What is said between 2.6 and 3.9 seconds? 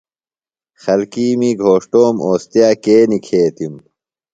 کے نِکھیتِم؟